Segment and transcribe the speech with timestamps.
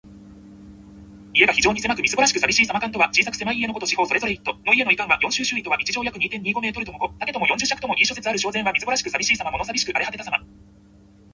[1.31, 2.79] 家が非常に狭く、みすぼらしくさびしいさま。
[2.81, 3.85] 「環堵」は小さく狭い家のこと。
[3.85, 4.95] 四方それぞれ一堵の家の意。
[4.97, 5.61] 「環」は四周・周囲。
[5.61, 8.39] 「堵」は一丈（約二・二五メートル）とも五丈とも四十尺ともいい諸説ある。
[8.41, 9.51] 「蕭然」はみすぼらしくさびしいさま。
[9.51, 10.39] 物さびしく荒れ果てたさま。